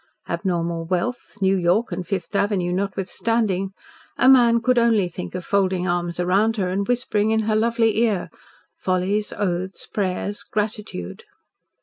[0.27, 3.69] abnormal wealth, New York and Fifth Avenue notwithstanding,
[4.17, 7.99] a man could only think of folding arms round her and whispering in her lovely
[7.99, 8.31] ear
[8.75, 11.23] follies, oaths, prayers, gratitude.